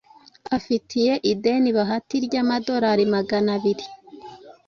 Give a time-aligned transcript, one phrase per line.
[0.57, 3.85] afitiye ideni bahati ry’amadorali Magana abiri